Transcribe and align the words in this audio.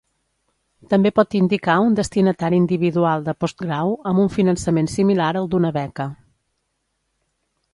També 0.93 1.09
pot 1.17 1.35
indicar 1.39 1.75
un 1.89 1.97
destinatari 1.99 2.57
individual 2.61 3.27
de 3.27 3.35
postgrau 3.43 3.93
amb 4.13 4.23
un 4.25 4.33
finançament 4.39 4.89
similar 4.95 5.29
al 5.43 5.51
d'una 5.53 5.73
beca. 5.77 6.09